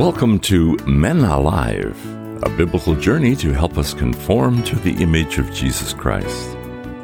Welcome 0.00 0.38
to 0.40 0.78
Men 0.86 1.18
Alive, 1.18 1.94
a 2.42 2.48
biblical 2.48 2.94
journey 2.94 3.36
to 3.36 3.52
help 3.52 3.76
us 3.76 3.92
conform 3.92 4.62
to 4.62 4.76
the 4.76 4.94
image 5.02 5.36
of 5.36 5.52
Jesus 5.52 5.92
Christ. 5.92 6.56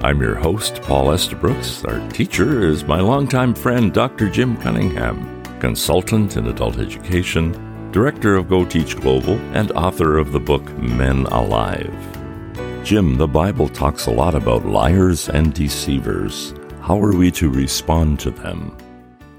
I'm 0.02 0.18
your 0.18 0.34
host, 0.34 0.80
Paul 0.80 1.12
Estabrooks. 1.12 1.84
Our 1.84 2.08
teacher 2.08 2.66
is 2.66 2.84
my 2.84 3.00
longtime 3.00 3.54
friend, 3.54 3.92
Dr. 3.92 4.30
Jim 4.30 4.56
Cunningham, 4.56 5.42
consultant 5.60 6.38
in 6.38 6.46
adult 6.46 6.78
education, 6.78 7.52
director 7.92 8.34
of 8.34 8.48
Go 8.48 8.64
Teach 8.64 8.96
Global, 8.98 9.34
and 9.54 9.72
author 9.72 10.16
of 10.16 10.32
the 10.32 10.40
book 10.40 10.66
Men 10.78 11.26
Alive. 11.26 11.94
Jim, 12.82 13.18
the 13.18 13.28
Bible 13.28 13.68
talks 13.68 14.06
a 14.06 14.10
lot 14.10 14.34
about 14.34 14.64
liars 14.64 15.28
and 15.28 15.52
deceivers. 15.52 16.54
How 16.80 16.98
are 16.98 17.14
we 17.14 17.30
to 17.32 17.50
respond 17.50 18.20
to 18.20 18.30
them? 18.30 18.74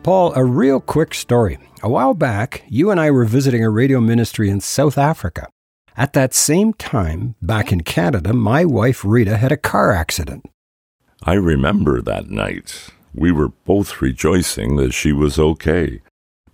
Paul, 0.07 0.31
a 0.37 0.45
real 0.45 0.79
quick 0.79 1.13
story. 1.13 1.57
A 1.83 1.89
while 1.89 2.13
back, 2.13 2.63
you 2.69 2.91
and 2.91 2.97
I 2.97 3.11
were 3.11 3.25
visiting 3.25 3.61
a 3.61 3.69
radio 3.69 3.99
ministry 3.99 4.49
in 4.49 4.61
South 4.61 4.97
Africa. 4.97 5.49
At 5.97 6.13
that 6.13 6.33
same 6.33 6.71
time, 6.71 7.35
back 7.41 7.73
in 7.73 7.81
Canada, 7.81 8.31
my 8.31 8.63
wife 8.63 9.03
Rita 9.03 9.35
had 9.35 9.51
a 9.51 9.57
car 9.57 9.91
accident. 9.91 10.49
I 11.23 11.33
remember 11.33 12.01
that 12.01 12.29
night. 12.29 12.87
We 13.13 13.33
were 13.33 13.49
both 13.49 14.01
rejoicing 14.01 14.77
that 14.77 14.93
she 14.93 15.11
was 15.11 15.37
okay, 15.37 15.99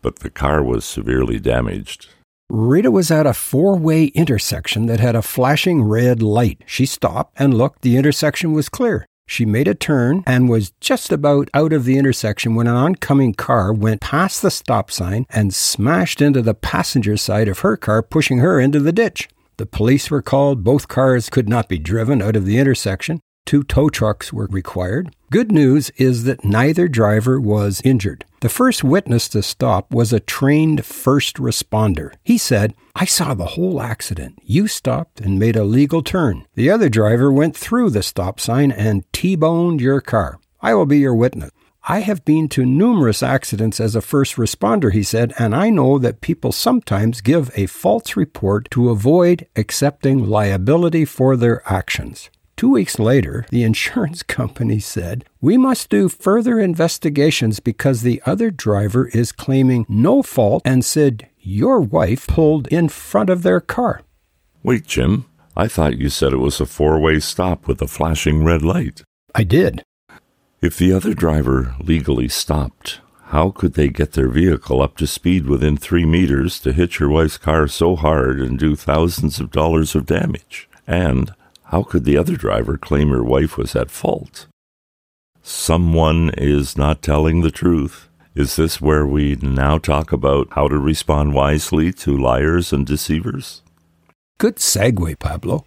but 0.02 0.22
the 0.22 0.32
car 0.32 0.64
was 0.64 0.84
severely 0.84 1.40
damaged. 1.40 2.08
Rita 2.50 2.90
was 2.90 3.12
at 3.12 3.28
a 3.28 3.36
four 3.36 3.76
way 3.76 4.06
intersection 4.16 4.88
that 4.88 5.00
had 5.00 5.16
a 5.16 5.22
flashing 5.22 5.84
red 5.84 6.24
light. 6.24 6.64
She 6.66 6.88
stopped 6.88 7.36
and 7.38 7.54
looked. 7.54 7.84
The 7.84 7.98
intersection 7.98 8.54
was 8.54 8.68
clear. 8.68 9.06
She 9.26 9.46
made 9.46 9.68
a 9.68 9.74
turn 9.74 10.24
and 10.28 10.50
was 10.50 10.74
just 10.80 11.12
about 11.12 11.50
out 11.54 11.74
of 11.74 11.86
the 11.86 11.98
intersection 11.98 12.56
when 12.56 12.68
an 12.68 12.76
oncoming 12.76 13.34
car 13.34 13.74
went 13.74 14.02
past 14.02 14.42
the 14.42 14.52
stop 14.52 14.92
sign 14.92 15.26
and 15.30 15.54
smashed 15.54 16.22
into 16.22 16.42
the 16.42 16.54
passenger 16.54 17.18
side 17.18 17.48
of 17.48 17.60
her 17.60 17.78
car, 17.78 18.02
pushing 18.02 18.40
her 18.40 18.60
into 18.60 18.80
the 18.80 18.92
ditch. 18.92 19.30
The 19.58 19.66
police 19.66 20.12
were 20.12 20.22
called. 20.22 20.64
Both 20.64 20.88
cars 20.88 21.30
could 21.30 21.48
not 21.48 21.70
be 21.70 21.80
driven 21.80 22.22
out 22.22 22.36
of 22.36 22.46
the 22.46 22.58
intersection. 22.58 23.22
Two 23.46 23.64
tow 23.64 23.90
trucks 23.90 24.32
were 24.32 24.48
required. 24.50 25.16
Good 25.30 25.52
news 25.52 25.90
is 25.98 26.24
that 26.24 26.46
neither 26.46 26.88
driver 26.88 27.40
was 27.40 27.82
injured. 27.84 28.26
The 28.42 28.50
first 28.50 28.84
witness 28.84 29.28
to 29.30 29.44
stop 29.44 29.92
was 29.92 30.14
a 30.14 30.20
trained 30.20 30.86
first 30.86 31.38
responder. 31.38 32.14
He 32.24 32.38
said, 32.38 32.74
I 32.96 33.06
saw 33.06 33.34
the 33.34 33.54
whole 33.56 33.82
accident. 33.82 34.40
You 34.44 34.68
stopped 34.68 35.20
and 35.20 35.40
made 35.40 35.56
a 35.56 35.64
legal 35.64 36.04
turn. 36.04 36.46
The 36.56 36.70
other 36.70 36.90
driver 36.90 37.32
went 37.32 37.56
through 37.58 37.90
the 37.90 38.04
stop 38.04 38.40
sign 38.40 38.72
and 38.72 39.04
T 39.14 39.36
boned 39.36 39.82
your 39.82 40.02
car. 40.02 40.40
I 40.62 40.74
will 40.74 40.86
be 40.86 41.00
your 41.00 41.16
witness. 41.16 41.52
I 41.86 42.00
have 42.00 42.24
been 42.24 42.48
to 42.50 42.66
numerous 42.66 43.22
accidents 43.22 43.82
as 43.82 43.94
a 43.94 44.02
first 44.02 44.36
responder, 44.36 44.94
he 44.94 45.04
said, 45.04 45.34
and 45.38 45.54
I 45.54 45.70
know 45.70 46.00
that 46.00 46.22
people 46.22 46.54
sometimes 46.54 47.20
give 47.20 47.52
a 47.56 47.66
false 47.66 48.16
report 48.16 48.72
to 48.72 48.90
avoid 48.90 49.48
accepting 49.58 50.30
liability 50.30 51.04
for 51.04 51.36
their 51.36 51.62
actions. 51.70 52.30
Two 52.64 52.70
weeks 52.70 52.98
later, 52.98 53.46
the 53.50 53.64
insurance 53.64 54.24
company 54.40 54.80
said, 54.80 55.26
We 55.42 55.58
must 55.58 55.90
do 55.90 56.08
further 56.08 56.62
investigations 56.62 57.60
because 57.60 58.04
the 58.04 58.22
other 58.26 58.52
driver 58.52 59.10
is 59.10 59.34
claiming 59.34 59.86
no 59.90 60.24
fault 60.24 60.62
and 60.64 60.86
said 60.86 61.28
your 61.42 61.82
wife 61.82 62.26
pulled 62.26 62.68
in 62.68 62.88
front 62.88 63.30
of 63.30 63.44
their 63.44 63.60
car. 63.60 64.04
Wait, 64.64 64.88
Jim, 64.88 65.26
I 65.58 65.68
thought 65.68 65.98
you 65.98 66.08
said 66.08 66.32
it 66.32 66.38
was 66.38 66.62
a 66.62 66.66
four 66.66 67.02
way 67.02 67.20
stop 67.20 67.68
with 67.68 67.82
a 67.82 67.88
flashing 67.88 68.46
red 68.46 68.62
light. 68.62 69.04
I 69.36 69.44
did. 69.44 69.84
If 70.62 70.78
the 70.78 70.94
other 70.94 71.14
driver 71.14 71.76
legally 71.82 72.30
stopped, 72.30 73.02
how 73.26 73.52
could 73.52 73.74
they 73.74 73.90
get 73.90 74.14
their 74.14 74.30
vehicle 74.30 74.82
up 74.82 74.96
to 75.00 75.06
speed 75.06 75.48
within 75.48 75.76
three 75.76 76.06
meters 76.06 76.62
to 76.62 76.72
hit 76.72 76.98
your 76.98 77.10
wife's 77.10 77.38
car 77.38 77.68
so 77.68 77.98
hard 77.98 78.40
and 78.40 78.58
do 78.58 78.78
thousands 78.78 79.42
of 79.42 79.52
dollars 79.52 79.96
of 79.96 80.06
damage? 80.06 80.70
And 80.88 81.34
how 81.74 81.82
could 81.82 82.06
the 82.06 82.16
other 82.16 82.36
driver 82.36 82.78
claim 82.78 83.10
her 83.10 83.24
wife 83.24 83.58
was 83.58 83.76
at 83.76 83.90
fault? 83.90 84.46
Someone 85.42 86.30
is 86.38 86.78
not 86.78 87.02
telling 87.02 87.42
the 87.42 87.50
truth. 87.50 88.10
Is 88.36 88.58
this 88.58 88.80
where 88.80 89.08
we 89.08 89.38
now 89.42 89.80
talk 89.80 90.12
about 90.12 90.50
how 90.52 90.68
to 90.68 90.78
respond 90.78 91.34
wisely 91.34 91.92
to 91.94 92.16
liars 92.16 92.72
and 92.74 92.86
deceivers? 92.86 93.64
Good 94.38 94.58
segue, 94.58 95.18
Pablo. 95.18 95.66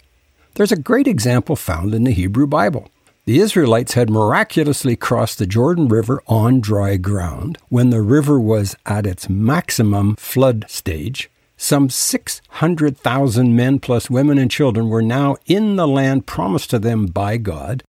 There's 0.55 0.71
a 0.71 0.77
great 0.77 1.09
example 1.09 1.57
found 1.57 1.93
in 1.93 2.05
the 2.05 2.13
Hebrew 2.13 2.47
Bible. 2.47 2.89
The 3.25 3.41
Israelites 3.41 3.95
had 3.95 4.09
miraculously 4.09 4.95
crossed 4.95 5.39
the 5.39 5.47
Jordan 5.47 5.89
River 5.89 6.23
on 6.29 6.61
dry 6.61 6.99
ground 6.99 7.59
when 7.69 7.91
the 7.91 8.01
river 8.01 8.39
was 8.39 8.77
at 8.87 9.07
its 9.07 9.29
maximum 9.29 10.15
flood 10.15 10.67
stage 10.69 11.29
some 11.57 11.89
600,000 11.89 13.57
men 13.57 13.79
plus 13.79 14.11
women 14.11 14.39
and 14.39 14.51
children 14.51 14.89
were 14.89 15.03
now 15.03 15.37
in 15.47 15.77
the 15.77 15.89
land 15.89 16.27
promised 16.27 16.71
to 16.71 16.79
them 16.79 17.07
by 17.07 17.37
God. 17.37 17.83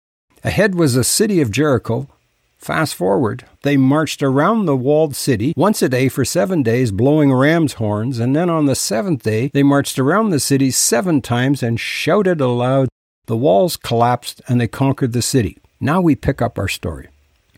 Ahead 0.44 0.74
was 0.74 0.94
the 0.94 1.04
city 1.04 1.40
of 1.40 1.50
Jericho. 1.50 2.08
Fast 2.56 2.94
forward, 2.94 3.44
they 3.62 3.76
marched 3.76 4.22
around 4.22 4.66
the 4.66 4.76
walled 4.76 5.14
city 5.14 5.52
once 5.56 5.82
a 5.82 5.88
day 5.88 6.08
for 6.08 6.24
seven 6.24 6.62
days, 6.62 6.90
blowing 6.90 7.32
ram's 7.32 7.74
horns, 7.74 8.18
and 8.18 8.34
then 8.34 8.48
on 8.48 8.66
the 8.66 8.74
seventh 8.74 9.22
day 9.22 9.50
they 9.52 9.62
marched 9.62 9.98
around 9.98 10.30
the 10.30 10.40
city 10.40 10.70
seven 10.70 11.20
times 11.20 11.62
and 11.62 11.78
shouted 11.78 12.40
aloud. 12.40 12.88
The 13.26 13.36
walls 13.36 13.76
collapsed 13.76 14.40
and 14.48 14.60
they 14.60 14.68
conquered 14.68 15.12
the 15.12 15.22
city. 15.22 15.58
Now 15.80 16.00
we 16.00 16.14
pick 16.14 16.40
up 16.40 16.58
our 16.58 16.68
story. 16.68 17.08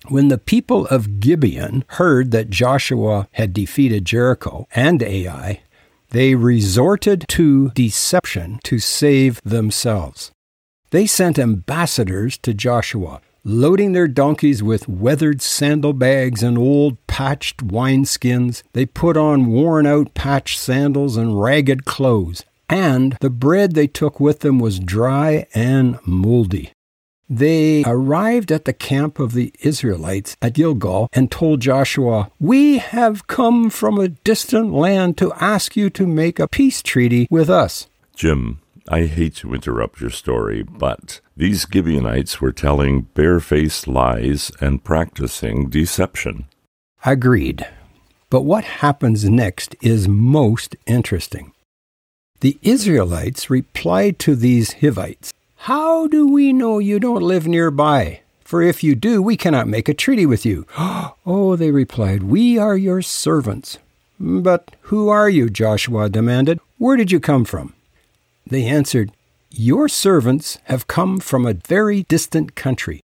When 0.09 0.29
the 0.29 0.39
people 0.39 0.87
of 0.87 1.21
Gibeon 1.21 1.85
heard 1.89 2.31
that 2.31 2.51
Joshua 2.51 3.29
had 3.33 3.53
defeated 3.53 4.07
Jericho 4.07 4.67
and 4.75 5.03
Ai, 5.03 5.61
they 6.11 6.35
resorted 6.35 7.25
to 7.29 7.71
deception 7.71 8.61
to 8.65 8.79
save 8.79 9.41
themselves. 9.45 10.31
They 10.91 11.07
sent 11.07 11.39
ambassadors 11.39 12.39
to 12.39 12.55
Joshua, 12.55 13.21
loading 13.45 13.93
their 13.93 14.09
donkeys 14.09 14.63
with 14.63 14.89
weathered 14.89 15.43
sandalbags 15.43 16.43
and 16.43 16.57
old 16.57 16.97
patched 17.07 17.67
wineskins. 17.67 18.63
They 18.73 18.87
put 18.87 19.17
on 19.17 19.47
worn 19.47 19.87
out 19.87 20.15
patched 20.15 20.59
sandals 20.59 21.17
and 21.17 21.41
ragged 21.41 21.85
clothes, 21.85 22.45
and 22.71 23.17
the 23.21 23.31
bread 23.31 23.75
they 23.75 23.87
took 23.87 24.19
with 24.19 24.41
them 24.41 24.59
was 24.59 24.79
dry 24.79 25.47
and 25.55 25.99
moldy. 26.07 26.73
They 27.31 27.84
arrived 27.84 28.50
at 28.50 28.65
the 28.65 28.72
camp 28.72 29.19
of 29.19 29.33
the 29.33 29.53
Israelites 29.61 30.37
at 30.41 30.55
Gilgal 30.55 31.09
and 31.12 31.31
told 31.31 31.61
Joshua, 31.61 32.31
We 32.41 32.78
have 32.78 33.27
come 33.27 33.69
from 33.69 33.99
a 33.99 34.09
distant 34.09 34.72
land 34.72 35.19
to 35.19 35.33
ask 35.34 35.77
you 35.77 35.91
to 35.91 36.06
make 36.06 36.39
a 36.39 36.49
peace 36.49 36.83
treaty 36.83 37.28
with 37.31 37.50
us. 37.50 37.87
Jim, 38.16 38.61
I 38.89 39.03
hate 39.03 39.37
to 39.37 39.53
interrupt 39.53 40.00
your 40.00 40.11
story, 40.11 40.62
but 40.62 41.21
these 41.37 41.66
Gibeonites 41.71 42.41
were 42.41 42.53
telling 42.53 43.03
barefaced 43.03 43.87
lies 43.87 44.50
and 44.60 44.83
practicing 44.83 45.69
deception. 45.69 46.47
Agreed. 47.05 47.66
But 48.31 48.43
what 48.43 48.65
happens 48.65 49.28
next 49.28 49.77
is 49.83 50.09
most 50.09 50.77
interesting. 50.87 51.53
The 52.41 52.59
Israelites 52.62 53.50
replied 53.50 54.19
to 54.21 54.34
these 54.34 54.75
Hivites 54.75 55.33
how 55.63 56.07
do 56.07 56.27
we 56.27 56.53
know 56.53 56.79
you 56.79 56.99
don't 56.99 57.23
live 57.23 57.47
nearby? 57.47 58.21
For 58.43 58.63
if 58.63 58.83
you 58.83 58.95
do, 58.95 59.21
we 59.21 59.37
cannot 59.37 59.69
make 59.69 59.89
a 59.89 59.95
treaty 59.95 60.25
with 60.25 60.47
you. 60.47 60.67
oh, 60.79 61.57
they 61.57 61.71
replied, 61.71 62.23
we 62.23 62.57
are 62.57 62.77
your 62.77 63.03
servants. 63.03 63.79
But 64.19 64.71
who 64.83 65.09
are 65.09 65.29
you? 65.29 65.51
Joshua 65.51 66.09
demanded. 66.09 66.61
Where 66.79 66.97
did 66.97 67.13
you 67.13 67.21
come 67.21 67.45
from? 67.45 67.75
They 68.47 68.65
answered, 68.65 69.13
Your 69.51 69.89
servants 69.89 70.59
have 70.65 70.87
come 70.87 71.21
from 71.21 71.45
a 71.45 71.55
very 71.55 72.05
distant 72.05 72.55
country. 72.55 73.01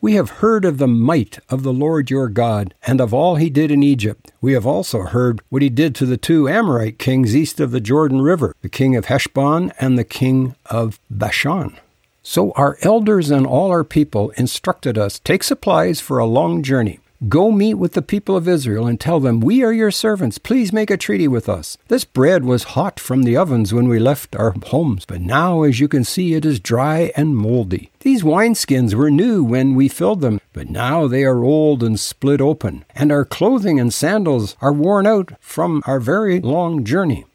We 0.00 0.14
have 0.14 0.38
heard 0.38 0.64
of 0.64 0.78
the 0.78 0.86
might 0.86 1.38
of 1.48 1.62
the 1.62 1.72
Lord 1.72 2.10
your 2.10 2.28
God 2.28 2.74
and 2.86 3.00
of 3.00 3.12
all 3.14 3.36
he 3.36 3.48
did 3.48 3.70
in 3.70 3.82
Egypt. 3.82 4.30
We 4.40 4.52
have 4.52 4.66
also 4.66 5.00
heard 5.04 5.40
what 5.48 5.62
he 5.62 5.70
did 5.70 5.94
to 5.96 6.06
the 6.06 6.18
two 6.18 6.48
Amorite 6.48 6.98
kings 6.98 7.34
east 7.34 7.58
of 7.58 7.70
the 7.70 7.80
Jordan 7.80 8.20
River, 8.20 8.54
the 8.60 8.68
king 8.68 8.94
of 8.94 9.06
Heshbon 9.06 9.72
and 9.80 9.98
the 9.98 10.04
king 10.04 10.54
of 10.66 11.00
Bashan. 11.10 11.78
So 12.26 12.52
our 12.52 12.78
elders 12.80 13.30
and 13.30 13.46
all 13.46 13.70
our 13.70 13.84
people 13.84 14.30
instructed 14.30 14.96
us 14.96 15.18
take 15.18 15.42
supplies 15.42 16.00
for 16.00 16.18
a 16.18 16.24
long 16.24 16.62
journey. 16.62 16.98
Go 17.28 17.52
meet 17.52 17.74
with 17.74 17.92
the 17.92 18.02
people 18.02 18.34
of 18.34 18.48
Israel 18.48 18.86
and 18.86 18.98
tell 18.98 19.20
them, 19.20 19.40
We 19.40 19.62
are 19.62 19.72
your 19.72 19.90
servants. 19.90 20.38
Please 20.38 20.72
make 20.72 20.90
a 20.90 20.96
treaty 20.96 21.28
with 21.28 21.50
us. 21.50 21.76
This 21.88 22.04
bread 22.04 22.44
was 22.44 22.74
hot 22.74 22.98
from 22.98 23.24
the 23.24 23.36
ovens 23.36 23.74
when 23.74 23.88
we 23.88 23.98
left 23.98 24.34
our 24.34 24.54
homes, 24.66 25.04
but 25.04 25.20
now, 25.20 25.62
as 25.62 25.80
you 25.80 25.86
can 25.86 26.02
see, 26.02 26.34
it 26.34 26.46
is 26.46 26.58
dry 26.58 27.12
and 27.14 27.36
moldy. 27.36 27.90
These 28.00 28.22
wineskins 28.22 28.94
were 28.94 29.10
new 29.10 29.44
when 29.44 29.74
we 29.74 29.88
filled 29.88 30.22
them, 30.22 30.40
but 30.54 30.70
now 30.70 31.06
they 31.06 31.24
are 31.24 31.44
old 31.44 31.82
and 31.82 32.00
split 32.00 32.40
open, 32.40 32.86
and 32.94 33.12
our 33.12 33.26
clothing 33.26 33.78
and 33.78 33.92
sandals 33.92 34.56
are 34.62 34.72
worn 34.72 35.06
out 35.06 35.32
from 35.40 35.82
our 35.86 36.00
very 36.00 36.40
long 36.40 36.84
journey. 36.84 37.26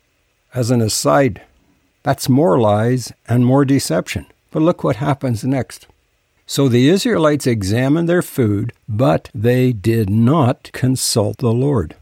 As 0.54 0.72
an 0.72 0.82
aside, 0.82 1.44
that's 2.02 2.28
more 2.28 2.60
lies 2.60 3.14
and 3.28 3.46
more 3.46 3.66
deception. 3.66 4.26
But 4.52 4.62
look 4.62 4.84
what 4.84 4.98
happens 4.98 5.44
next. 5.44 5.88
So 6.46 6.68
the 6.68 6.90
Israelites 6.90 7.46
examined 7.46 8.10
their 8.10 8.24
food, 8.24 8.74
but 8.88 9.30
they 9.36 9.72
did 9.72 10.10
not 10.10 10.72
consult 10.74 11.38
the 11.38 11.54
Lord. 11.54 11.96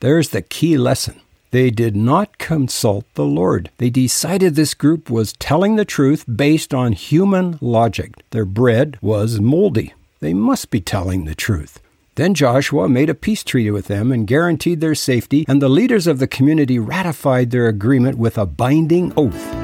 There's 0.00 0.28
the 0.28 0.42
key 0.42 0.76
lesson. 0.76 1.20
They 1.50 1.70
did 1.70 1.96
not 1.96 2.36
consult 2.36 3.06
the 3.14 3.24
Lord. 3.24 3.70
They 3.78 3.88
decided 3.88 4.56
this 4.56 4.74
group 4.74 5.08
was 5.08 5.32
telling 5.34 5.76
the 5.76 5.84
truth 5.84 6.24
based 6.26 6.74
on 6.74 6.92
human 6.92 7.58
logic. 7.62 8.16
Their 8.30 8.44
bread 8.44 8.98
was 9.00 9.40
moldy. 9.40 9.94
They 10.20 10.34
must 10.34 10.70
be 10.70 10.80
telling 10.80 11.24
the 11.24 11.34
truth. 11.34 11.80
Then 12.16 12.34
Joshua 12.34 12.88
made 12.88 13.08
a 13.08 13.14
peace 13.14 13.42
treaty 13.42 13.70
with 13.70 13.86
them 13.86 14.12
and 14.12 14.26
guaranteed 14.26 14.80
their 14.80 14.94
safety, 14.94 15.44
and 15.48 15.62
the 15.62 15.68
leaders 15.68 16.06
of 16.06 16.18
the 16.18 16.26
community 16.26 16.78
ratified 16.78 17.50
their 17.50 17.68
agreement 17.68 18.18
with 18.18 18.36
a 18.36 18.46
binding 18.46 19.12
oath. 19.16 19.63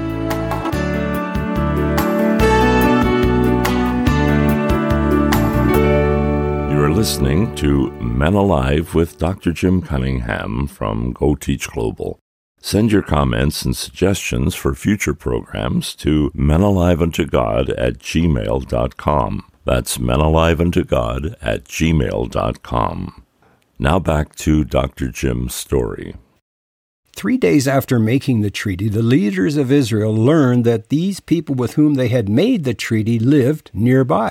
Listening 7.00 7.54
to 7.54 7.90
Men 7.92 8.34
Alive 8.34 8.94
with 8.94 9.16
Dr. 9.16 9.52
Jim 9.52 9.80
Cunningham 9.80 10.66
from 10.66 11.12
Go 11.12 11.34
Teach 11.34 11.70
Global. 11.70 12.18
Send 12.60 12.92
your 12.92 13.00
comments 13.00 13.62
and 13.62 13.74
suggestions 13.74 14.54
for 14.54 14.74
future 14.74 15.14
programs 15.14 15.94
to 15.94 16.30
menaliveuntogod 16.36 17.72
at 17.78 18.00
gmail.com. 18.00 19.50
That's 19.64 19.96
menaliveuntogod 19.96 21.36
at 21.40 21.64
gmail.com. 21.64 23.22
Now 23.78 23.98
back 23.98 24.34
to 24.36 24.64
Dr. 24.64 25.08
Jim's 25.08 25.54
story. 25.54 26.16
Three 27.16 27.38
days 27.38 27.66
after 27.66 27.98
making 27.98 28.42
the 28.42 28.50
treaty, 28.50 28.90
the 28.90 29.02
leaders 29.02 29.56
of 29.56 29.72
Israel 29.72 30.14
learned 30.14 30.66
that 30.66 30.90
these 30.90 31.18
people 31.18 31.54
with 31.54 31.76
whom 31.76 31.94
they 31.94 32.08
had 32.08 32.28
made 32.28 32.64
the 32.64 32.74
treaty 32.74 33.18
lived 33.18 33.70
nearby. 33.72 34.30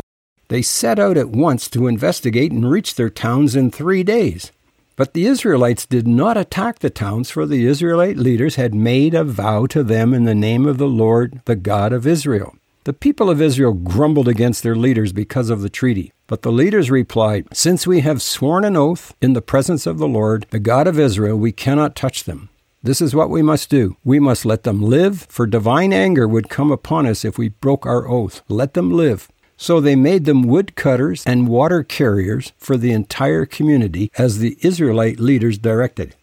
They 0.50 0.64
set 0.64 1.00
out 1.00 1.16
at 1.16 1.30
once 1.30 1.70
to 1.70 1.88
investigate 1.88 2.52
and 2.52 2.70
reached 2.70 2.98
their 2.98 3.10
towns 3.10 3.56
in 3.56 3.70
three 3.70 4.04
days. 4.04 4.52
But 4.96 5.14
the 5.14 5.28
Israelites 5.28 5.86
did 5.86 6.08
not 6.08 6.38
attack 6.38 6.80
the 6.80 6.90
towns, 6.90 7.30
for 7.30 7.46
the 7.46 7.66
Israelite 7.66 8.18
leaders 8.18 8.56
had 8.56 8.74
made 8.74 9.14
a 9.14 9.24
vow 9.24 9.68
to 9.68 9.84
them 9.84 10.14
in 10.14 10.26
the 10.26 10.36
name 10.36 10.66
of 10.66 10.78
the 10.78 10.88
Lord, 10.88 11.42
the 11.46 11.56
God 11.56 11.94
of 11.94 12.08
Israel. 12.08 12.56
The 12.84 12.94
people 12.94 13.30
of 13.30 13.42
Israel 13.42 13.74
grumbled 13.74 14.28
against 14.28 14.64
their 14.64 14.76
leaders 14.76 15.14
because 15.14 15.52
of 15.52 15.62
the 15.62 15.70
treaty. 15.70 16.12
But 16.26 16.42
the 16.42 16.52
leaders 16.52 16.90
replied, 16.90 17.48
Since 17.54 17.86
we 17.86 18.02
have 18.02 18.22
sworn 18.22 18.66
an 18.66 18.76
oath 18.76 19.14
in 19.22 19.34
the 19.34 19.42
presence 19.44 19.86
of 19.86 20.00
the 20.00 20.08
Lord, 20.08 20.48
the 20.50 20.60
God 20.60 20.88
of 20.88 21.00
Israel, 21.00 21.38
we 21.38 21.52
cannot 21.52 21.96
touch 21.96 22.24
them. 22.24 22.50
This 22.82 23.02
is 23.02 23.14
what 23.14 23.30
we 23.30 23.44
must 23.44 23.70
do. 23.70 23.98
We 24.04 24.20
must 24.20 24.46
let 24.46 24.64
them 24.64 24.82
live, 24.82 25.28
for 25.30 25.46
divine 25.46 25.94
anger 25.94 26.28
would 26.28 26.50
come 26.50 26.72
upon 26.72 27.06
us 27.06 27.24
if 27.24 27.38
we 27.38 27.50
broke 27.50 27.86
our 27.86 28.08
oath. 28.08 28.42
Let 28.48 28.74
them 28.74 28.92
live. 28.92 29.30
So 29.62 29.82
they 29.82 29.98
made 29.98 30.24
them 30.24 30.44
woodcutters 30.44 31.26
and 31.26 31.50
water 31.50 31.84
carriers 31.84 32.54
for 32.58 32.78
the 32.78 32.94
entire 32.94 33.46
community 33.46 34.10
as 34.18 34.40
the 34.40 34.58
Israelite 34.62 35.20
leaders 35.20 35.58
directed. 35.58 36.16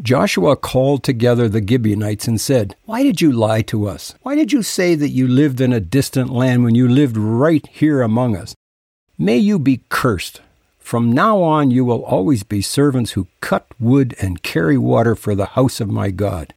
Joshua 0.00 0.54
called 0.54 1.02
together 1.02 1.48
the 1.48 1.66
Gibeonites 1.66 2.28
and 2.28 2.40
said, 2.40 2.76
Why 2.84 3.02
did 3.02 3.20
you 3.20 3.32
lie 3.32 3.62
to 3.62 3.88
us? 3.88 4.14
Why 4.22 4.36
did 4.36 4.52
you 4.52 4.62
say 4.62 4.94
that 4.94 5.08
you 5.08 5.26
lived 5.26 5.60
in 5.60 5.72
a 5.72 5.80
distant 5.80 6.30
land 6.30 6.62
when 6.62 6.76
you 6.76 6.86
lived 6.86 7.16
right 7.16 7.66
here 7.66 8.00
among 8.00 8.36
us? 8.36 8.54
May 9.18 9.38
you 9.38 9.58
be 9.58 9.80
cursed. 9.88 10.40
From 10.78 11.10
now 11.10 11.42
on, 11.42 11.72
you 11.72 11.84
will 11.84 12.04
always 12.04 12.44
be 12.44 12.62
servants 12.62 13.12
who 13.12 13.26
cut 13.40 13.66
wood 13.80 14.14
and 14.20 14.44
carry 14.44 14.78
water 14.78 15.16
for 15.16 15.34
the 15.34 15.46
house 15.46 15.80
of 15.80 15.90
my 15.90 16.12
God. 16.12 16.54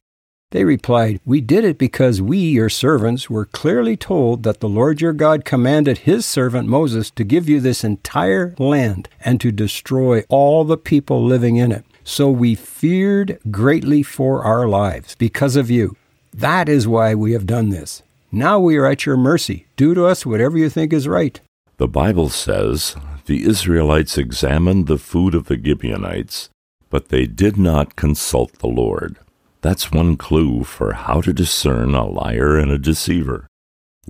They 0.52 0.64
replied, 0.64 1.18
We 1.24 1.40
did 1.40 1.64
it 1.64 1.78
because 1.78 2.20
we, 2.20 2.36
your 2.36 2.68
servants, 2.68 3.30
were 3.30 3.46
clearly 3.46 3.96
told 3.96 4.42
that 4.42 4.60
the 4.60 4.68
Lord 4.68 5.00
your 5.00 5.14
God 5.14 5.46
commanded 5.46 5.98
his 5.98 6.26
servant 6.26 6.68
Moses 6.68 7.10
to 7.12 7.24
give 7.24 7.48
you 7.48 7.58
this 7.58 7.82
entire 7.82 8.54
land 8.58 9.08
and 9.24 9.40
to 9.40 9.50
destroy 9.50 10.24
all 10.28 10.64
the 10.64 10.76
people 10.76 11.24
living 11.24 11.56
in 11.56 11.72
it. 11.72 11.86
So 12.04 12.30
we 12.30 12.54
feared 12.54 13.38
greatly 13.50 14.02
for 14.02 14.44
our 14.44 14.68
lives 14.68 15.14
because 15.14 15.56
of 15.56 15.70
you. 15.70 15.96
That 16.34 16.68
is 16.68 16.86
why 16.86 17.14
we 17.14 17.32
have 17.32 17.46
done 17.46 17.70
this. 17.70 18.02
Now 18.30 18.60
we 18.60 18.76
are 18.76 18.86
at 18.86 19.06
your 19.06 19.16
mercy. 19.16 19.66
Do 19.76 19.94
to 19.94 20.04
us 20.04 20.26
whatever 20.26 20.58
you 20.58 20.68
think 20.68 20.92
is 20.92 21.08
right. 21.08 21.40
The 21.78 21.88
Bible 21.88 22.28
says 22.28 22.94
the 23.24 23.44
Israelites 23.44 24.18
examined 24.18 24.86
the 24.86 24.98
food 24.98 25.34
of 25.34 25.46
the 25.46 25.56
Gibeonites, 25.56 26.50
but 26.90 27.08
they 27.08 27.24
did 27.24 27.56
not 27.56 27.96
consult 27.96 28.58
the 28.58 28.66
Lord. 28.66 29.16
That's 29.62 29.92
one 29.92 30.16
clue 30.16 30.64
for 30.64 30.92
how 30.92 31.20
to 31.20 31.32
discern 31.32 31.94
a 31.94 32.04
liar 32.04 32.58
and 32.58 32.70
a 32.72 32.78
deceiver. 32.78 33.46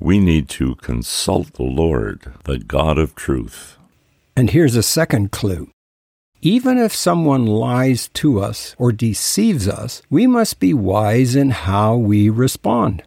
We 0.01 0.19
need 0.19 0.49
to 0.51 0.77
consult 0.77 1.53
the 1.53 1.63
Lord, 1.63 2.33
the 2.45 2.59
God 2.59 2.97
of 2.99 3.15
truth. 3.15 3.77
And 4.35 4.49
here's 4.49 4.77
a 4.77 4.83
second 4.83 5.31
clue 5.31 5.71
even 6.41 6.79
if 6.79 6.93
someone 6.93 7.47
lies 7.47 8.09
to 8.15 8.41
us 8.41 8.75
or 8.79 8.91
deceives 8.91 9.69
us, 9.69 10.03
we 10.11 10.27
must 10.27 10.59
be 10.59 10.75
wise 10.75 11.37
in 11.37 11.51
how 11.51 11.97
we 11.97 12.31
respond. 12.31 13.05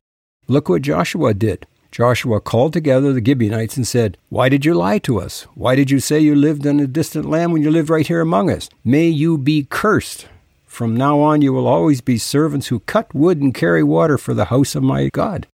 Look 0.48 0.70
what 0.70 0.84
Joshua 0.84 1.34
did. 1.34 1.66
Joshua 1.92 2.40
called 2.40 2.74
together 2.74 3.12
the 3.12 3.26
Gibeonites 3.26 3.76
and 3.76 3.88
said, 3.88 4.18
Why 4.30 4.50
did 4.50 4.64
you 4.66 4.76
lie 4.76 5.00
to 5.00 5.20
us? 5.20 5.48
Why 5.56 5.76
did 5.76 5.90
you 5.90 6.00
say 6.00 6.20
you 6.20 6.36
lived 6.36 6.66
in 6.66 6.80
a 6.80 6.88
distant 6.88 7.26
land 7.26 7.52
when 7.52 7.64
you 7.64 7.72
lived 7.72 7.90
right 7.90 8.08
here 8.08 8.22
among 8.22 8.52
us? 8.52 8.70
May 8.84 9.08
you 9.08 9.38
be 9.38 9.66
cursed. 9.68 10.28
From 10.76 10.94
now 10.94 11.22
on, 11.22 11.42
you 11.42 11.54
will 11.54 11.68
always 11.68 12.02
be 12.02 12.18
servants 12.18 12.68
who 12.68 12.82
cut 12.82 13.16
wood 13.16 13.40
and 13.40 13.54
carry 13.54 13.82
water 13.82 14.18
for 14.18 14.34
the 14.34 14.52
house 14.52 14.76
of 14.76 14.84
my 14.84 15.08
God. 15.08 15.48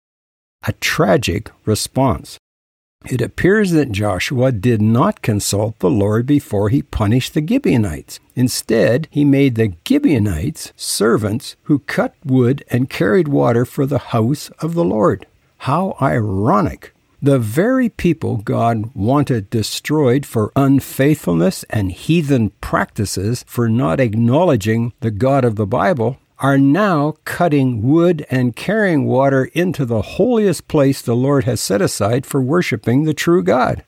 A 0.66 0.72
tragic 0.72 1.48
response. 1.64 2.38
It 3.08 3.20
appears 3.20 3.70
that 3.70 3.92
Joshua 3.92 4.50
did 4.50 4.82
not 4.82 5.22
consult 5.22 5.78
the 5.78 5.88
Lord 5.88 6.26
before 6.26 6.70
he 6.70 6.82
punished 6.82 7.34
the 7.34 7.46
Gibeonites. 7.46 8.18
Instead, 8.34 9.06
he 9.12 9.24
made 9.24 9.54
the 9.54 9.74
Gibeonites 9.86 10.72
servants 10.74 11.54
who 11.62 11.78
cut 11.78 12.16
wood 12.24 12.64
and 12.68 12.90
carried 12.90 13.28
water 13.28 13.64
for 13.64 13.86
the 13.86 14.10
house 14.10 14.50
of 14.58 14.74
the 14.74 14.84
Lord. 14.84 15.26
How 15.58 15.96
ironic! 16.02 16.91
The 17.24 17.38
very 17.38 17.88
people 17.88 18.38
God 18.38 18.90
wanted 18.96 19.48
destroyed 19.48 20.26
for 20.26 20.50
unfaithfulness 20.56 21.62
and 21.70 21.92
heathen 21.92 22.50
practices 22.60 23.44
for 23.46 23.68
not 23.68 24.00
acknowledging 24.00 24.92
the 24.98 25.12
God 25.12 25.44
of 25.44 25.54
the 25.54 25.64
Bible 25.64 26.18
are 26.40 26.58
now 26.58 27.14
cutting 27.24 27.80
wood 27.80 28.26
and 28.28 28.56
carrying 28.56 29.04
water 29.04 29.44
into 29.54 29.84
the 29.84 30.02
holiest 30.02 30.66
place 30.66 31.00
the 31.00 31.14
Lord 31.14 31.44
has 31.44 31.60
set 31.60 31.80
aside 31.80 32.26
for 32.26 32.42
worshiping 32.42 33.04
the 33.04 33.14
true 33.14 33.44
God. 33.44 33.84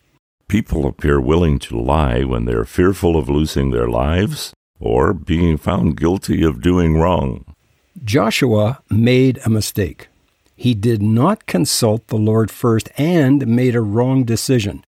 People 0.46 0.86
appear 0.86 1.20
willing 1.20 1.58
to 1.58 1.76
lie 1.76 2.22
when 2.22 2.44
they're 2.44 2.64
fearful 2.64 3.16
of 3.16 3.28
losing 3.28 3.72
their 3.72 3.88
lives 3.88 4.52
or 4.78 5.12
being 5.12 5.56
found 5.56 5.96
guilty 5.96 6.44
of 6.44 6.62
doing 6.62 6.98
wrong. 6.98 7.44
Joshua 8.04 8.80
made 8.88 9.40
a 9.44 9.50
mistake. 9.50 10.06
He 10.56 10.74
did 10.74 11.02
not 11.02 11.46
consult 11.46 12.08
the 12.08 12.16
Lord 12.16 12.50
first 12.50 12.88
and 12.96 13.46
made 13.46 13.74
a 13.74 13.80
wrong 13.80 14.24
decision. 14.24 14.84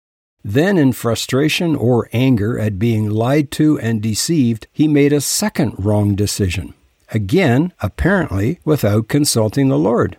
Then, 0.43 0.77
in 0.77 0.91
frustration 0.91 1.75
or 1.75 2.09
anger 2.11 2.59
at 2.59 2.79
being 2.79 3.09
lied 3.09 3.49
to 3.51 3.79
and 3.79 4.01
deceived, 4.01 4.67
he 4.71 4.87
made 4.87 5.13
a 5.13 5.21
second 5.21 5.75
wrong 5.77 6.15
decision 6.15 6.73
again, 7.13 7.71
apparently 7.79 8.59
without 8.65 9.07
consulting 9.07 9.69
the 9.69 9.77
Lord. 9.77 10.17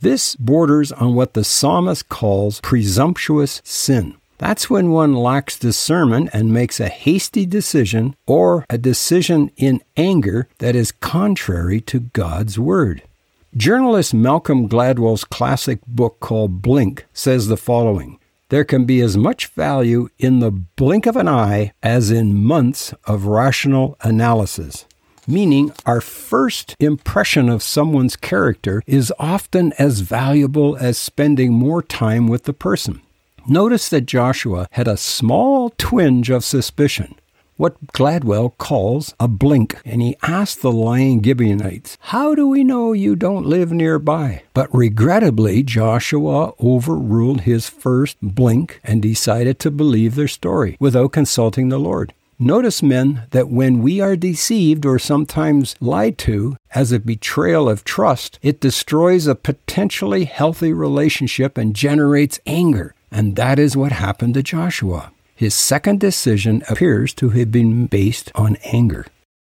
This 0.00 0.34
borders 0.36 0.92
on 0.92 1.14
what 1.14 1.34
the 1.34 1.44
psalmist 1.44 2.08
calls 2.08 2.60
presumptuous 2.60 3.60
sin. 3.64 4.16
That's 4.38 4.70
when 4.70 4.90
one 4.90 5.14
lacks 5.14 5.58
discernment 5.58 6.30
and 6.32 6.52
makes 6.52 6.80
a 6.80 6.88
hasty 6.88 7.44
decision 7.44 8.16
or 8.26 8.64
a 8.70 8.78
decision 8.78 9.50
in 9.58 9.82
anger 9.98 10.48
that 10.58 10.74
is 10.74 10.92
contrary 10.92 11.82
to 11.82 12.00
God's 12.00 12.58
word. 12.58 13.02
Journalist 13.56 14.14
Malcolm 14.14 14.68
Gladwell's 14.68 15.24
classic 15.24 15.80
book 15.86 16.20
called 16.20 16.62
Blink 16.62 17.06
says 17.12 17.48
the 17.48 17.56
following 17.56 18.18
There 18.48 18.64
can 18.64 18.84
be 18.84 19.00
as 19.00 19.16
much 19.16 19.48
value 19.48 20.08
in 20.18 20.38
the 20.38 20.52
blink 20.52 21.06
of 21.06 21.16
an 21.16 21.26
eye 21.26 21.72
as 21.82 22.12
in 22.12 22.44
months 22.44 22.94
of 23.06 23.26
rational 23.26 23.96
analysis 24.02 24.86
meaning 25.26 25.72
our 25.86 26.00
first 26.00 26.74
impression 26.80 27.48
of 27.48 27.62
someone's 27.62 28.16
character 28.16 28.82
is 28.86 29.12
often 29.18 29.72
as 29.78 30.00
valuable 30.00 30.76
as 30.76 30.98
spending 30.98 31.52
more 31.52 31.82
time 31.82 32.26
with 32.26 32.44
the 32.44 32.52
person. 32.52 33.00
Notice 33.46 33.88
that 33.88 34.06
Joshua 34.06 34.66
had 34.72 34.88
a 34.88 34.96
small 34.96 35.70
twinge 35.78 36.30
of 36.30 36.44
suspicion, 36.44 37.14
what 37.60 37.86
Gladwell 37.88 38.56
calls 38.56 39.14
a 39.20 39.28
blink, 39.28 39.76
and 39.84 40.00
he 40.00 40.16
asked 40.22 40.62
the 40.62 40.72
lying 40.72 41.22
Gibeonites, 41.22 41.98
How 42.00 42.34
do 42.34 42.48
we 42.48 42.64
know 42.64 42.94
you 42.94 43.14
don't 43.14 43.44
live 43.44 43.70
nearby? 43.70 44.44
But 44.54 44.74
regrettably, 44.74 45.62
Joshua 45.62 46.54
overruled 46.58 47.42
his 47.42 47.68
first 47.68 48.16
blink 48.22 48.80
and 48.82 49.02
decided 49.02 49.58
to 49.58 49.70
believe 49.70 50.14
their 50.14 50.26
story 50.26 50.78
without 50.80 51.12
consulting 51.12 51.68
the 51.68 51.78
Lord. 51.78 52.14
Notice, 52.38 52.82
men, 52.82 53.24
that 53.32 53.50
when 53.50 53.82
we 53.82 54.00
are 54.00 54.16
deceived 54.16 54.86
or 54.86 54.98
sometimes 54.98 55.76
lied 55.78 56.16
to 56.18 56.56
as 56.74 56.92
a 56.92 56.98
betrayal 56.98 57.68
of 57.68 57.84
trust, 57.84 58.38
it 58.40 58.60
destroys 58.60 59.26
a 59.26 59.34
potentially 59.34 60.24
healthy 60.24 60.72
relationship 60.72 61.58
and 61.58 61.76
generates 61.76 62.40
anger. 62.46 62.94
And 63.10 63.36
that 63.36 63.58
is 63.58 63.76
what 63.76 63.92
happened 63.92 64.32
to 64.34 64.42
Joshua. 64.42 65.12
His 65.40 65.54
second 65.54 66.00
decision 66.00 66.62
appears 66.68 67.14
to 67.14 67.30
have 67.30 67.50
been 67.50 67.86
based 67.86 68.30
on 68.34 68.58
anger. 68.62 69.06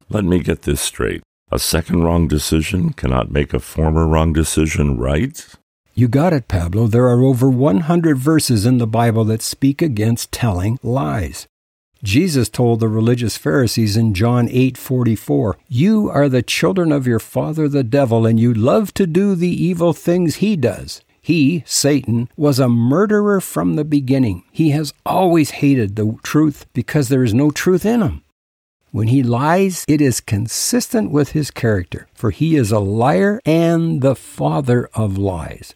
Let 0.10 0.24
me 0.24 0.40
get 0.40 0.64
this 0.64 0.82
straight. 0.82 1.22
A 1.52 1.60
second 1.60 2.02
wrong 2.02 2.28
decision 2.28 2.94
cannot 2.94 3.30
make 3.30 3.54
a 3.54 3.60
former 3.60 4.08
wrong 4.08 4.34
decision 4.34 4.98
right? 4.98 5.48
You 5.94 6.08
got 6.08 6.34
it, 6.34 6.48
Pablo. 6.48 6.88
There 6.88 7.06
are 7.06 7.22
over 7.22 7.48
100 7.48 8.18
verses 8.18 8.66
in 8.66 8.80
the 8.80 8.88
Bible 8.88 9.24
that 9.26 9.44
speak 9.44 9.84
against 9.84 10.32
telling 10.32 10.80
lies. 10.82 11.46
Jesus 12.04 12.50
told 12.50 12.80
the 12.80 12.88
religious 12.88 13.38
Pharisees 13.38 13.96
in 13.96 14.16
John 14.16 14.50
8:44, 14.50 15.58
"You 15.70 16.10
are 16.10 16.28
the 16.28 16.42
children 16.42 16.92
of 16.92 17.06
your 17.06 17.20
father 17.20 17.70
the 17.70 17.84
devil, 17.84 18.26
and 18.26 18.40
you 18.40 18.52
love 18.52 18.96
to 18.96 19.06
do 19.06 19.36
the 19.36 19.64
evil 19.64 19.94
things 19.94 20.38
he 20.38 20.56
does." 20.56 21.02
He, 21.24 21.64
Satan, 21.66 22.30
was 22.36 22.60
a 22.60 22.68
murderer 22.70 23.40
from 23.40 23.76
the 23.76 23.86
beginning. 23.86 24.44
He 24.52 24.72
has 24.72 24.94
always 25.06 25.52
hated 25.52 25.96
the 25.96 26.18
truth 26.22 26.66
because 26.74 27.08
there 27.08 27.24
is 27.24 27.34
no 27.34 27.50
truth 27.50 27.86
in 27.86 28.02
him. 28.02 28.24
When 28.92 29.08
he 29.08 29.24
lies, 29.24 29.86
it 29.88 30.02
is 30.02 30.20
consistent 30.20 31.12
with 31.12 31.32
his 31.32 31.50
character, 31.50 32.08
for 32.14 32.30
he 32.30 32.58
is 32.58 32.72
a 32.72 32.80
liar 32.80 33.40
and 33.46 34.02
the 34.02 34.16
father 34.16 34.90
of 34.94 35.18
lies. 35.18 35.74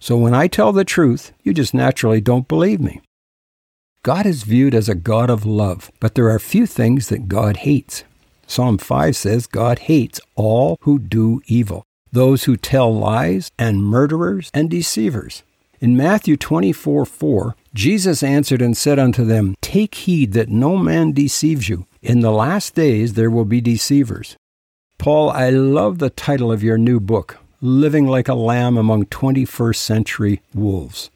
So 0.00 0.16
when 0.16 0.34
I 0.34 0.48
tell 0.48 0.72
the 0.72 0.84
truth, 0.84 1.32
you 1.42 1.54
just 1.54 1.72
naturally 1.72 2.20
don't 2.20 2.48
believe 2.48 2.80
me. 2.80 3.00
God 4.02 4.26
is 4.26 4.42
viewed 4.42 4.74
as 4.74 4.88
a 4.88 4.94
God 4.94 5.30
of 5.30 5.46
love, 5.46 5.90
but 6.00 6.16
there 6.16 6.30
are 6.30 6.38
few 6.38 6.66
things 6.66 7.10
that 7.10 7.28
God 7.28 7.58
hates. 7.58 8.02
Psalm 8.46 8.76
5 8.78 9.14
says 9.14 9.46
God 9.46 9.80
hates 9.80 10.20
all 10.34 10.76
who 10.80 10.98
do 10.98 11.40
evil, 11.46 11.84
those 12.12 12.44
who 12.44 12.56
tell 12.56 12.94
lies, 12.94 13.50
and 13.58 13.84
murderers 13.84 14.50
and 14.52 14.70
deceivers. 14.70 15.42
In 15.80 15.96
Matthew 15.96 16.36
24 16.36 17.06
4, 17.06 17.56
Jesus 17.72 18.22
answered 18.22 18.60
and 18.60 18.76
said 18.76 18.98
unto 18.98 19.24
them, 19.24 19.54
Take 19.60 19.94
heed 19.94 20.32
that 20.32 20.48
no 20.48 20.76
man 20.76 21.12
deceives 21.12 21.68
you. 21.68 21.86
In 22.02 22.20
the 22.20 22.32
last 22.32 22.74
days 22.74 23.14
there 23.14 23.30
will 23.30 23.44
be 23.44 23.60
deceivers. 23.60 24.36
Paul, 24.98 25.30
I 25.30 25.48
love 25.48 25.98
the 25.98 26.10
title 26.10 26.52
of 26.52 26.62
your 26.62 26.76
new 26.76 27.00
book, 27.00 27.38
Living 27.62 28.06
Like 28.06 28.28
a 28.28 28.34
Lamb 28.34 28.76
Among 28.76 29.06
21st 29.06 29.76
Century 29.76 30.42
Wolves. 30.54 31.10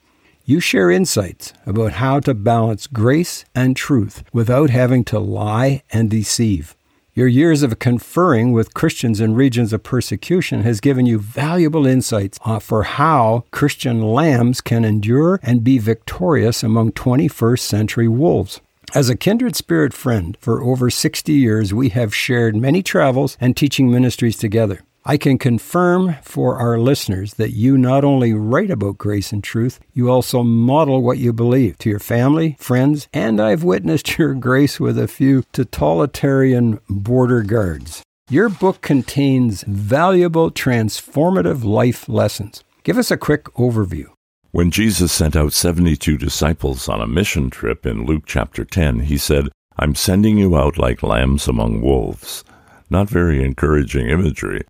You 0.47 0.61
share 0.61 0.91
insights 0.91 1.53
about 1.67 1.93
how 1.93 2.21
to 2.21 2.35
balance 2.35 2.87
grace 2.87 3.45
and 3.55 3.77
truth 3.77 4.25
without 4.33 4.71
having 4.71 5.05
to 5.05 5.19
lie 5.19 5.83
and 5.91 6.11
deceive. 6.11 6.77
Your 7.17 7.29
years 7.29 7.63
of 7.63 7.79
conferring 7.79 8.51
with 8.51 8.75
Christians 8.75 9.21
in 9.21 9.37
regions 9.37 9.73
of 9.73 9.85
persecution 9.85 10.63
has 10.63 10.81
given 10.81 11.07
you 11.07 11.21
valuable 11.21 11.87
insights 11.87 12.41
uh, 12.45 12.59
for 12.59 12.83
how 12.83 13.45
Christian 13.53 14.03
lambs 14.03 14.61
can 14.61 14.85
endure 14.85 15.39
and 15.41 15.63
be 15.63 15.79
victorious 15.79 16.65
among 16.65 16.91
21st 16.91 17.61
century 17.61 18.09
wolves. 18.09 18.61
As 18.97 19.09
a 19.09 19.17
kindred 19.17 19.55
spirit 19.55 19.95
friend 19.95 20.37
for 20.41 20.61
over 20.61 20.91
60 20.91 21.33
years, 21.33 21.73
we 21.73 21.91
have 21.91 22.13
shared 22.13 22.57
many 22.57 22.83
travels 22.83 23.39
and 23.41 23.57
teaching 23.57 23.93
ministries 23.93 24.37
together. 24.37 24.81
I 25.07 25.19
can 25.19 25.37
confirm 25.37 26.17
for 26.23 26.57
our 26.57 26.79
listeners 26.79 27.35
that 27.35 27.51
you 27.51 27.77
not 27.77 28.05
only 28.05 28.33
write 28.33 28.71
about 28.71 28.97
grace 28.97 29.33
and 29.33 29.45
truth, 29.45 29.79
you 29.93 30.11
also 30.11 30.43
model 30.43 31.03
what 31.03 31.19
you 31.19 31.31
believe 31.35 31.77
to 31.79 31.91
your 31.91 31.99
family, 31.99 32.57
friends, 32.59 33.07
and 33.13 33.39
I've 33.39 33.63
witnessed 33.63 34.17
your 34.17 34.33
grace 34.33 34.81
with 34.81 34.99
a 34.99 35.07
few 35.07 35.43
totalitarian 35.53 36.81
border 36.89 37.43
guards. 37.43 38.03
Your 38.31 38.49
book 38.49 38.81
contains 38.81 39.63
valuable, 39.65 40.51
transformative 40.51 41.65
life 41.65 42.09
lessons. 42.09 42.65
Give 42.83 42.97
us 42.97 43.11
a 43.11 43.19
quick 43.19 43.45
overview. 43.57 44.07
When 44.53 44.71
Jesus 44.71 45.13
sent 45.13 45.37
out 45.37 45.53
72 45.53 46.17
disciples 46.17 46.89
on 46.89 47.03
a 47.03 47.07
mission 47.07 47.51
trip 47.51 47.85
in 47.85 48.07
Luke 48.07 48.23
chapter 48.25 48.65
10, 48.65 49.01
he 49.01 49.19
said, 49.19 49.51
I'm 49.77 49.95
sending 49.95 50.39
you 50.39 50.57
out 50.57 50.79
like 50.79 51.03
lambs 51.03 51.47
among 51.47 51.83
wolves. 51.83 52.43
Not 52.89 53.11
very 53.11 53.45
encouraging 53.45 54.09
imagery. 54.09 54.63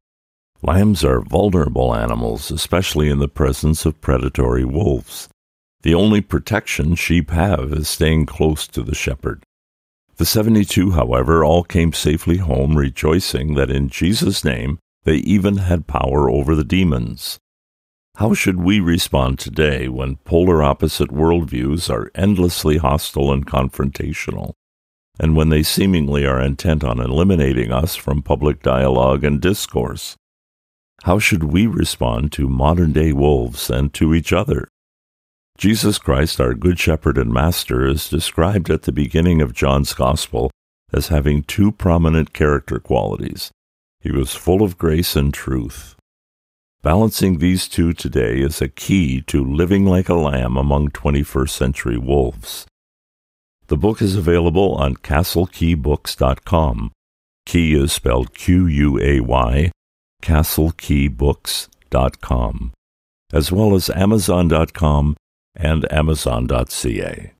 Lambs 0.66 1.04
are 1.04 1.20
vulnerable 1.20 1.94
animals, 1.94 2.50
especially 2.50 3.10
in 3.10 3.18
the 3.18 3.28
presence 3.28 3.84
of 3.84 4.00
predatory 4.00 4.64
wolves. 4.64 5.28
The 5.82 5.94
only 5.94 6.22
protection 6.22 6.94
sheep 6.94 7.28
have 7.28 7.70
is 7.70 7.86
staying 7.86 8.24
close 8.24 8.66
to 8.68 8.82
the 8.82 8.94
shepherd. 8.94 9.42
The 10.16 10.24
seventy 10.24 10.64
two, 10.64 10.92
however, 10.92 11.44
all 11.44 11.64
came 11.64 11.92
safely 11.92 12.38
home, 12.38 12.78
rejoicing 12.78 13.56
that 13.56 13.70
in 13.70 13.90
Jesus' 13.90 14.42
name 14.42 14.78
they 15.02 15.16
even 15.16 15.58
had 15.58 15.86
power 15.86 16.30
over 16.30 16.54
the 16.54 16.64
demons. 16.64 17.38
How 18.14 18.32
should 18.32 18.58
we 18.58 18.80
respond 18.80 19.38
today 19.38 19.88
when 19.88 20.16
polar 20.24 20.62
opposite 20.62 21.10
worldviews 21.10 21.90
are 21.90 22.10
endlessly 22.14 22.78
hostile 22.78 23.30
and 23.30 23.46
confrontational, 23.46 24.54
and 25.20 25.36
when 25.36 25.50
they 25.50 25.62
seemingly 25.62 26.24
are 26.24 26.40
intent 26.40 26.82
on 26.82 27.00
eliminating 27.00 27.70
us 27.70 27.96
from 27.96 28.22
public 28.22 28.62
dialogue 28.62 29.24
and 29.24 29.42
discourse? 29.42 30.16
How 31.02 31.18
should 31.18 31.44
we 31.44 31.66
respond 31.66 32.32
to 32.32 32.48
modern 32.48 32.92
day 32.92 33.12
wolves 33.12 33.68
and 33.68 33.92
to 33.94 34.14
each 34.14 34.32
other? 34.32 34.68
Jesus 35.58 35.98
Christ, 35.98 36.40
our 36.40 36.54
Good 36.54 36.78
Shepherd 36.78 37.18
and 37.18 37.32
Master, 37.32 37.86
is 37.86 38.08
described 38.08 38.70
at 38.70 38.82
the 38.82 38.92
beginning 38.92 39.42
of 39.42 39.52
John's 39.52 39.92
Gospel 39.92 40.50
as 40.92 41.08
having 41.08 41.42
two 41.42 41.72
prominent 41.72 42.32
character 42.32 42.78
qualities. 42.78 43.50
He 44.00 44.10
was 44.10 44.34
full 44.34 44.62
of 44.62 44.78
grace 44.78 45.14
and 45.14 45.34
truth. 45.34 45.94
Balancing 46.82 47.38
these 47.38 47.68
two 47.68 47.92
today 47.92 48.40
is 48.40 48.60
a 48.60 48.68
key 48.68 49.20
to 49.22 49.44
living 49.44 49.86
like 49.86 50.08
a 50.08 50.14
lamb 50.14 50.56
among 50.56 50.88
21st 50.90 51.50
century 51.50 51.98
wolves. 51.98 52.66
The 53.68 53.76
book 53.76 54.02
is 54.02 54.16
available 54.16 54.74
on 54.74 54.96
castlequaybooks.com. 54.96 56.92
Quay 57.46 57.72
is 57.72 57.92
spelled 57.92 58.34
Q 58.34 58.66
U 58.66 59.00
A 59.00 59.20
Y 59.20 59.70
castlequaybooks.com, 60.24 62.72
as 63.32 63.52
well 63.52 63.74
as 63.74 63.88
amazon.com 63.90 65.16
and 65.54 65.92
amazon.ca. 65.92 67.32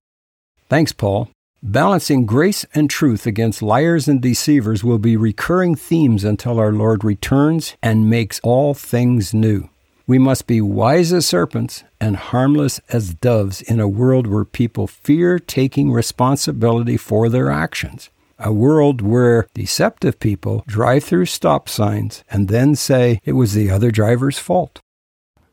Thanks, 0.69 0.93
Paul. 0.93 1.31
Balancing 1.62 2.26
grace 2.26 2.67
and 2.75 2.91
truth 2.91 3.26
against 3.26 3.62
liars 3.62 4.07
and 4.07 4.21
deceivers 4.21 4.85
will 4.85 4.99
be 4.99 5.17
recurring 5.17 5.75
themes 5.75 6.23
until 6.23 6.59
our 6.59 6.73
Lord 6.73 7.03
returns 7.03 7.75
and 7.83 8.11
makes 8.11 8.38
all 8.41 8.75
things 8.75 9.33
new. 9.33 9.71
We 10.07 10.19
must 10.19 10.47
be 10.47 10.61
wise 10.61 11.14
as 11.14 11.25
serpents 11.25 11.83
and 11.99 12.17
harmless 12.17 12.79
as 12.91 13.14
doves 13.14 13.62
in 13.62 13.81
a 13.81 13.88
world 13.88 14.26
where 14.26 14.45
people 14.45 14.87
fear 14.87 15.38
taking 15.38 15.91
responsibility 15.91 16.99
for 16.99 17.31
their 17.31 17.50
actions 17.50 18.11
a 18.38 18.53
world 18.53 19.00
where 19.00 19.47
deceptive 19.55 20.19
people 20.19 20.64
drive 20.67 21.05
through 21.05 21.26
stop 21.26 21.69
signs 21.69 22.25
and 22.31 22.49
then 22.49 22.75
say 22.75 23.21
it 23.25 23.33
was 23.33 23.55
the 23.55 23.71
other 23.71 23.91
driver's 23.91 24.38
fault. 24.38 24.81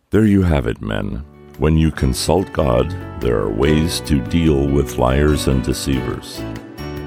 There 0.09 0.25
you 0.25 0.43
have 0.43 0.67
it, 0.67 0.81
men. 0.81 1.25
When 1.57 1.77
you 1.77 1.91
consult 1.91 2.51
God, 2.53 2.89
there 3.21 3.37
are 3.37 3.49
ways 3.49 3.99
to 4.01 4.19
deal 4.19 4.67
with 4.67 4.97
liars 4.97 5.47
and 5.47 5.63
deceivers. 5.63 6.41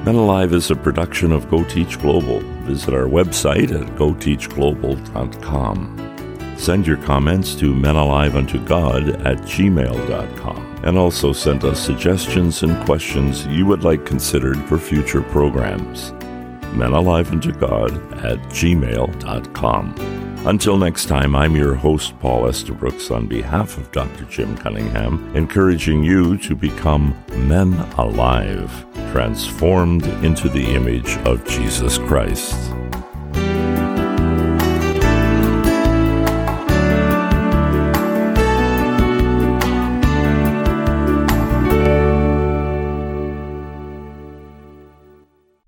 Men 0.04 0.14
Alive 0.14 0.52
is 0.52 0.71
a 0.71 0.76
production 0.76 1.33
of 1.33 1.50
Go 1.50 1.64
Teach 1.64 1.99
Global. 1.99 2.40
Visit 2.64 2.95
our 2.95 3.07
website 3.07 3.73
at 3.73 3.97
goteachglobal.com. 3.97 6.54
Send 6.59 6.87
your 6.87 6.99
comments 6.99 7.54
to 7.57 7.75
menaliveuntogod 7.75 9.26
at 9.26 9.38
gmail.com 9.38 10.63
and 10.85 10.99
also 10.99 11.33
send 11.33 11.64
us 11.64 11.81
suggestions 11.81 12.62
and 12.62 12.85
questions 12.85 13.47
you 13.47 13.67
would 13.67 13.85
like 13.85 14.05
considered 14.05 14.59
for 14.64 14.79
future 14.79 15.23
programs. 15.23 16.12
menaliveuntogod 16.75 18.25
at 18.25 18.38
gmail.com. 18.50 19.95
Until 20.47 20.76
next 20.76 21.07
time, 21.07 21.35
I'm 21.35 21.57
your 21.57 21.75
host, 21.75 22.19
Paul 22.21 22.49
Estabrooks, 22.49 23.11
on 23.11 23.26
behalf 23.26 23.79
of 23.79 23.91
Dr. 23.93 24.25
Jim 24.25 24.55
Cunningham, 24.59 25.35
encouraging 25.35 26.05
you 26.05 26.37
to 26.38 26.55
become 26.55 27.17
men 27.31 27.73
alive, 27.97 28.85
transformed 29.11 30.05
into 30.23 30.50
the 30.50 30.75
image 30.75 31.17
of 31.19 31.47
Jesus 31.47 31.97
Christ. 31.97 32.74